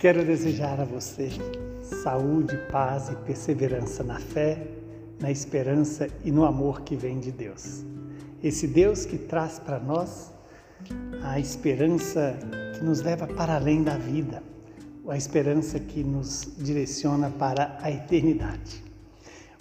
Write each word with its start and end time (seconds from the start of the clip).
Quero 0.00 0.24
desejar 0.24 0.80
a 0.80 0.84
você 0.86 1.28
saúde, 1.82 2.56
paz 2.72 3.10
e 3.10 3.16
perseverança 3.16 4.02
na 4.02 4.18
fé, 4.18 4.66
na 5.20 5.30
esperança 5.30 6.08
e 6.24 6.30
no 6.32 6.46
amor 6.46 6.80
que 6.80 6.96
vem 6.96 7.20
de 7.20 7.30
Deus. 7.30 7.84
Esse 8.42 8.66
Deus 8.66 9.04
que 9.04 9.18
traz 9.18 9.58
para 9.58 9.78
nós 9.78 10.32
a 11.22 11.38
esperança 11.38 12.34
que 12.74 12.82
nos 12.82 13.02
leva 13.02 13.26
para 13.26 13.56
além 13.56 13.82
da 13.82 13.98
vida, 13.98 14.42
a 15.06 15.18
esperança 15.18 15.78
que 15.78 16.02
nos 16.02 16.48
direciona 16.56 17.28
para 17.28 17.76
a 17.82 17.90
eternidade. 17.90 18.82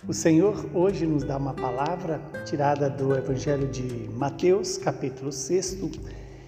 O 0.07 0.13
Senhor 0.13 0.69
hoje 0.73 1.05
nos 1.05 1.25
dá 1.25 1.35
uma 1.35 1.53
palavra 1.53 2.21
tirada 2.45 2.89
do 2.89 3.13
Evangelho 3.13 3.67
de 3.67 4.09
Mateus, 4.13 4.77
capítulo 4.77 5.33
6, 5.33 5.79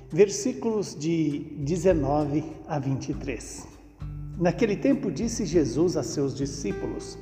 versículos 0.09 0.95
de 0.97 1.39
19 1.57 2.41
a 2.69 2.79
23. 2.79 3.80
Naquele 4.37 4.75
tempo 4.75 5.11
disse 5.11 5.45
Jesus 5.45 5.95
a 5.97 6.03
seus 6.03 6.35
discípulos: 6.35 7.17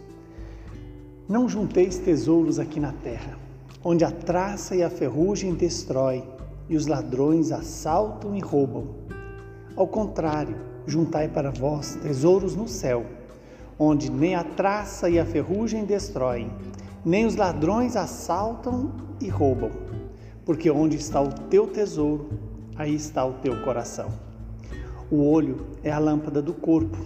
Não 1.27 1.49
junteis 1.49 1.97
tesouros 1.97 2.59
aqui 2.59 2.79
na 2.79 2.93
terra, 2.93 3.37
onde 3.83 4.03
a 4.03 4.11
traça 4.11 4.75
e 4.75 4.83
a 4.83 4.89
ferrugem 4.89 5.53
destrói 5.53 6.23
e 6.69 6.75
os 6.75 6.85
ladrões 6.85 7.51
assaltam 7.51 8.35
e 8.35 8.39
roubam. 8.39 8.95
Ao 9.75 9.87
contrário, 9.87 10.55
juntai 10.85 11.27
para 11.27 11.51
vós 11.51 11.95
tesouros 11.95 12.55
no 12.55 12.67
céu, 12.67 13.05
onde 13.77 14.11
nem 14.11 14.35
a 14.35 14.43
traça 14.43 15.09
e 15.09 15.19
a 15.19 15.25
ferrugem 15.25 15.85
destroem, 15.85 16.51
nem 17.03 17.25
os 17.25 17.35
ladrões 17.35 17.95
assaltam 17.95 18.91
e 19.19 19.27
roubam. 19.27 19.71
Porque 20.45 20.69
onde 20.69 20.97
está 20.97 21.21
o 21.21 21.31
teu 21.31 21.67
tesouro, 21.67 22.29
aí 22.75 22.95
está 22.95 23.25
o 23.25 23.33
teu 23.33 23.61
coração. 23.63 24.28
O 25.11 25.27
olho 25.27 25.65
é 25.83 25.89
a 25.91 25.97
lâmpada 25.97 26.39
do 26.39 26.53
corpo. 26.53 26.97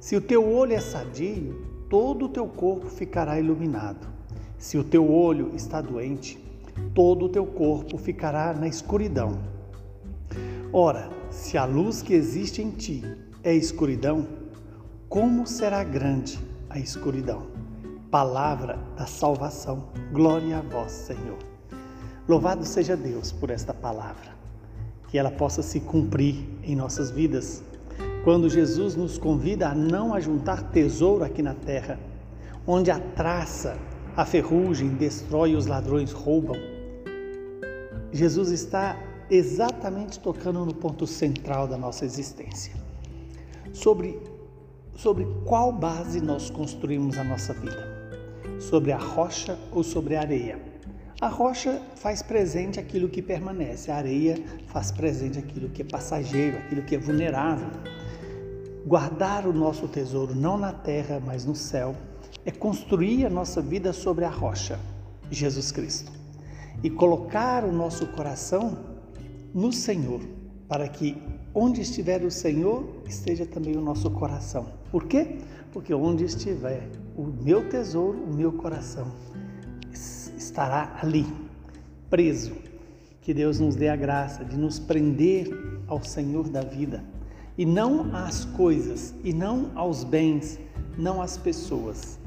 Se 0.00 0.16
o 0.16 0.20
teu 0.20 0.52
olho 0.52 0.72
é 0.72 0.80
sadio, 0.80 1.64
todo 1.88 2.24
o 2.24 2.28
teu 2.28 2.48
corpo 2.48 2.88
ficará 2.88 3.38
iluminado. 3.38 4.08
Se 4.58 4.76
o 4.76 4.82
teu 4.82 5.08
olho 5.08 5.52
está 5.54 5.80
doente, 5.80 6.36
todo 6.92 7.26
o 7.26 7.28
teu 7.28 7.46
corpo 7.46 7.96
ficará 7.96 8.52
na 8.52 8.66
escuridão. 8.66 9.38
Ora, 10.72 11.08
se 11.30 11.56
a 11.56 11.64
luz 11.64 12.02
que 12.02 12.12
existe 12.12 12.60
em 12.60 12.70
ti 12.70 13.04
é 13.44 13.54
escuridão, 13.54 14.26
como 15.08 15.46
será 15.46 15.84
grande 15.84 16.40
a 16.68 16.80
escuridão? 16.80 17.46
Palavra 18.10 18.80
da 18.96 19.06
salvação. 19.06 19.90
Glória 20.12 20.58
a 20.58 20.60
vós, 20.60 20.90
Senhor. 20.90 21.38
Louvado 22.28 22.64
seja 22.64 22.96
Deus 22.96 23.30
por 23.30 23.50
esta 23.50 23.72
palavra 23.72 24.33
que 25.14 25.18
ela 25.18 25.30
possa 25.30 25.62
se 25.62 25.78
cumprir 25.78 26.44
em 26.64 26.74
nossas 26.74 27.08
vidas. 27.08 27.62
Quando 28.24 28.50
Jesus 28.50 28.96
nos 28.96 29.16
convida 29.16 29.68
a 29.68 29.72
não 29.72 30.12
ajuntar 30.12 30.72
tesouro 30.72 31.22
aqui 31.22 31.40
na 31.40 31.54
terra, 31.54 32.00
onde 32.66 32.90
a 32.90 32.98
traça, 32.98 33.78
a 34.16 34.24
ferrugem 34.24 34.88
destrói 34.88 35.52
e 35.52 35.54
os 35.54 35.66
ladrões 35.66 36.10
roubam, 36.10 36.56
Jesus 38.10 38.50
está 38.50 38.98
exatamente 39.30 40.18
tocando 40.18 40.66
no 40.66 40.74
ponto 40.74 41.06
central 41.06 41.68
da 41.68 41.78
nossa 41.78 42.04
existência. 42.04 42.74
Sobre, 43.72 44.18
sobre 44.96 45.28
qual 45.44 45.70
base 45.70 46.20
nós 46.20 46.50
construímos 46.50 47.16
a 47.18 47.22
nossa 47.22 47.52
vida? 47.54 47.86
Sobre 48.58 48.90
a 48.90 48.98
rocha 48.98 49.56
ou 49.70 49.84
sobre 49.84 50.16
a 50.16 50.22
areia? 50.22 50.73
A 51.20 51.28
rocha 51.28 51.80
faz 51.94 52.22
presente 52.22 52.80
aquilo 52.80 53.08
que 53.08 53.22
permanece, 53.22 53.90
a 53.90 53.96
areia 53.96 54.36
faz 54.66 54.90
presente 54.90 55.38
aquilo 55.38 55.68
que 55.68 55.82
é 55.82 55.84
passageiro, 55.84 56.58
aquilo 56.58 56.82
que 56.82 56.96
é 56.96 56.98
vulnerável. 56.98 57.68
Guardar 58.84 59.46
o 59.46 59.52
nosso 59.52 59.86
tesouro 59.86 60.34
não 60.34 60.58
na 60.58 60.72
terra, 60.72 61.22
mas 61.24 61.44
no 61.44 61.54
céu, 61.54 61.94
é 62.44 62.50
construir 62.50 63.24
a 63.24 63.30
nossa 63.30 63.62
vida 63.62 63.92
sobre 63.92 64.24
a 64.24 64.28
rocha, 64.28 64.78
Jesus 65.30 65.70
Cristo, 65.70 66.12
e 66.82 66.90
colocar 66.90 67.64
o 67.64 67.72
nosso 67.72 68.06
coração 68.08 68.76
no 69.54 69.72
Senhor, 69.72 70.20
para 70.68 70.88
que 70.88 71.16
onde 71.54 71.80
estiver 71.80 72.22
o 72.24 72.30
Senhor, 72.30 73.02
esteja 73.06 73.46
também 73.46 73.76
o 73.76 73.80
nosso 73.80 74.10
coração. 74.10 74.66
Por 74.90 75.04
quê? 75.04 75.38
Porque 75.72 75.94
onde 75.94 76.24
estiver 76.24 76.90
o 77.16 77.22
meu 77.22 77.68
tesouro, 77.68 78.18
o 78.18 78.34
meu 78.34 78.52
coração, 78.52 79.06
estará 80.36 80.98
ali, 81.02 81.26
preso. 82.10 82.52
Que 83.20 83.32
Deus 83.32 83.58
nos 83.58 83.74
dê 83.74 83.88
a 83.88 83.96
graça 83.96 84.44
de 84.44 84.56
nos 84.56 84.78
prender 84.78 85.48
ao 85.86 86.02
Senhor 86.04 86.48
da 86.48 86.60
vida 86.60 87.02
e 87.56 87.64
não 87.64 88.14
às 88.14 88.44
coisas, 88.44 89.14
e 89.22 89.32
não 89.32 89.70
aos 89.74 90.02
bens, 90.02 90.58
não 90.98 91.22
às 91.22 91.36
pessoas. 91.36 92.18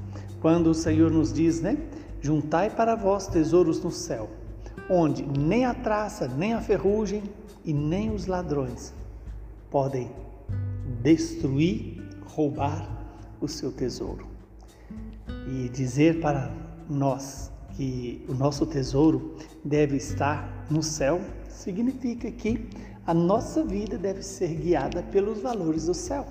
Quando 0.42 0.68
o 0.68 0.74
Senhor 0.74 1.12
nos 1.12 1.34
diz, 1.34 1.62
né? 1.62 1.78
Juntai 2.22 2.70
para 2.70 2.96
vós 2.96 3.28
tesouros 3.28 3.84
no 3.84 3.92
céu, 3.92 4.30
onde 4.90 5.24
nem 5.24 5.66
a 5.66 5.74
traça, 5.74 6.28
nem 6.28 6.54
a 6.54 6.62
ferrugem 6.62 7.24
e 7.64 7.74
nem 7.74 8.14
os 8.14 8.26
ladrões 8.26 8.94
podem 9.70 10.10
destruir, 11.02 12.02
roubar 12.26 12.90
o 13.42 13.48
seu 13.48 13.72
tesouro. 13.72 14.26
E 15.48 15.70
dizer 15.70 16.20
para 16.20 16.52
nós 16.90 17.52
que 17.78 18.26
o 18.28 18.34
nosso 18.34 18.66
tesouro 18.66 19.36
deve 19.64 19.98
estar 19.98 20.66
no 20.68 20.82
céu, 20.82 21.22
significa 21.48 22.32
que 22.32 22.68
a 23.06 23.14
nossa 23.14 23.64
vida 23.64 24.00
deve 24.00 24.24
ser 24.24 24.48
guiada 24.56 25.04
pelos 25.04 25.42
valores 25.42 25.86
do 25.86 25.94
céu. 25.94 26.26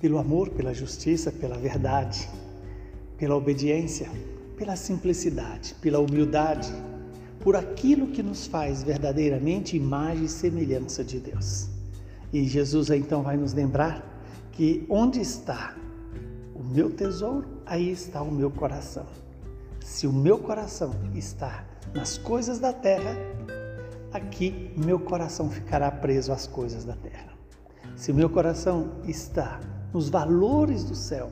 Pelo 0.00 0.18
amor, 0.18 0.50
pela 0.50 0.72
justiça, 0.72 1.32
pela 1.32 1.58
verdade, 1.58 2.28
pela 3.18 3.34
obediência, 3.34 4.08
pela 4.56 4.76
simplicidade, 4.76 5.74
pela 5.82 5.98
humildade, 5.98 6.72
por 7.40 7.56
aquilo 7.56 8.06
que 8.06 8.22
nos 8.22 8.46
faz 8.46 8.84
verdadeiramente 8.84 9.76
imagem 9.76 10.26
e 10.26 10.28
semelhança 10.28 11.02
de 11.02 11.18
Deus. 11.18 11.68
E 12.32 12.44
Jesus 12.44 12.88
então 12.90 13.24
vai 13.24 13.36
nos 13.36 13.52
lembrar 13.52 14.00
que 14.52 14.86
onde 14.88 15.20
está 15.20 15.74
o 16.54 16.62
meu 16.62 16.88
tesouro, 16.88 17.48
aí 17.66 17.90
está 17.90 18.22
o 18.22 18.30
meu 18.30 18.50
coração. 18.50 19.06
Se 19.84 20.06
o 20.06 20.12
meu 20.12 20.38
coração 20.38 20.94
está 21.14 21.64
nas 21.94 22.16
coisas 22.16 22.58
da 22.58 22.72
terra, 22.72 23.16
aqui 24.12 24.72
meu 24.76 24.98
coração 24.98 25.50
ficará 25.50 25.90
preso 25.90 26.32
às 26.32 26.46
coisas 26.46 26.84
da 26.84 26.94
terra. 26.94 27.32
Se 27.96 28.10
o 28.10 28.14
meu 28.14 28.30
coração 28.30 28.92
está 29.04 29.60
nos 29.92 30.08
valores 30.08 30.84
do 30.84 30.94
céu, 30.94 31.30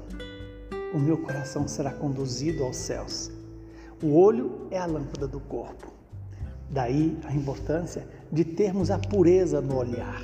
o 0.93 0.99
meu 0.99 1.19
coração 1.19 1.67
será 1.69 1.93
conduzido 1.93 2.65
aos 2.65 2.77
céus. 2.77 3.31
O 4.03 4.19
olho 4.19 4.67
é 4.71 4.79
a 4.79 4.87
lâmpada 4.87 5.29
do 5.29 5.41
corpo. 5.41 5.93
Daí 6.69 7.19
a 7.25 7.35
importância 7.35 8.07
de 8.31 8.45
termos 8.45 8.91
a 8.91 8.99
pureza 8.99 9.61
no 9.61 9.77
olhar, 9.77 10.23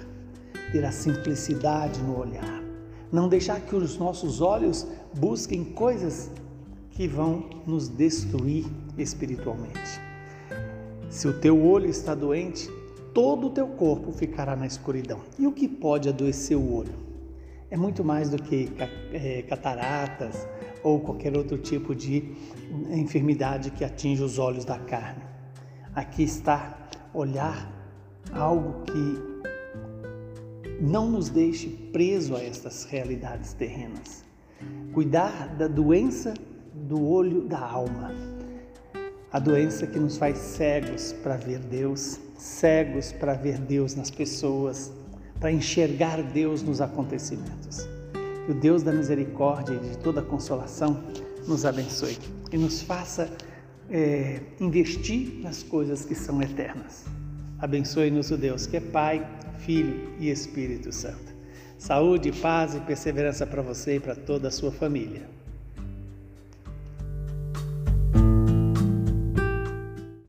ter 0.72 0.84
a 0.84 0.92
simplicidade 0.92 2.00
no 2.00 2.18
olhar. 2.18 2.62
Não 3.10 3.28
deixar 3.28 3.60
que 3.60 3.74
os 3.74 3.96
nossos 3.98 4.40
olhos 4.40 4.86
busquem 5.16 5.64
coisas 5.64 6.30
que 6.96 7.06
vão 7.06 7.44
nos 7.66 7.88
destruir 7.88 8.64
espiritualmente. 8.96 10.00
Se 11.10 11.28
o 11.28 11.32
teu 11.38 11.62
olho 11.62 11.90
está 11.90 12.14
doente, 12.14 12.70
todo 13.12 13.48
o 13.48 13.50
teu 13.50 13.68
corpo 13.68 14.10
ficará 14.12 14.56
na 14.56 14.66
escuridão. 14.66 15.20
E 15.38 15.46
o 15.46 15.52
que 15.52 15.68
pode 15.68 16.08
adoecer 16.08 16.56
o 16.56 16.72
olho? 16.72 16.94
É 17.70 17.76
muito 17.76 18.02
mais 18.02 18.30
do 18.30 18.42
que 18.42 18.72
é, 19.12 19.42
cataratas 19.42 20.48
ou 20.82 20.98
qualquer 21.00 21.36
outro 21.36 21.58
tipo 21.58 21.94
de 21.94 22.32
enfermidade 22.90 23.70
que 23.72 23.84
atinge 23.84 24.22
os 24.22 24.38
olhos 24.38 24.64
da 24.64 24.78
carne. 24.78 25.22
Aqui 25.94 26.22
está 26.22 26.88
olhar 27.12 27.70
algo 28.32 28.84
que 28.84 29.36
não 30.80 31.10
nos 31.10 31.28
deixe 31.28 31.68
preso 31.68 32.34
a 32.34 32.42
estas 32.42 32.84
realidades 32.84 33.52
terrenas. 33.52 34.24
Cuidar 34.94 35.54
da 35.56 35.68
doença 35.68 36.32
do 36.76 37.04
olho 37.04 37.42
da 37.42 37.58
alma. 37.58 38.12
A 39.32 39.38
doença 39.38 39.86
que 39.86 39.98
nos 39.98 40.16
faz 40.16 40.38
cegos 40.38 41.12
para 41.22 41.36
ver 41.36 41.58
Deus, 41.58 42.18
cegos 42.36 43.12
para 43.12 43.34
ver 43.34 43.58
Deus 43.58 43.94
nas 43.94 44.10
pessoas, 44.10 44.92
para 45.40 45.50
enxergar 45.50 46.22
Deus 46.22 46.62
nos 46.62 46.80
acontecimentos. 46.80 47.88
Que 48.44 48.52
o 48.52 48.54
Deus 48.54 48.82
da 48.82 48.92
misericórdia 48.92 49.74
e 49.74 49.90
de 49.90 49.98
toda 49.98 50.22
consolação 50.22 51.02
nos 51.46 51.64
abençoe 51.64 52.16
e 52.52 52.56
nos 52.56 52.82
faça 52.82 53.30
é, 53.90 54.40
investir 54.60 55.40
nas 55.42 55.62
coisas 55.62 56.04
que 56.04 56.14
são 56.14 56.40
eternas. 56.42 57.04
Abençoe-nos 57.58 58.30
o 58.30 58.36
Deus 58.36 58.66
que 58.66 58.76
é 58.76 58.80
Pai, 58.80 59.26
Filho 59.58 60.10
e 60.18 60.30
Espírito 60.30 60.92
Santo. 60.92 61.34
Saúde, 61.78 62.32
paz 62.32 62.74
e 62.74 62.80
perseverança 62.80 63.46
para 63.46 63.62
você 63.62 63.96
e 63.96 64.00
para 64.00 64.14
toda 64.14 64.48
a 64.48 64.50
sua 64.50 64.72
família. 64.72 65.28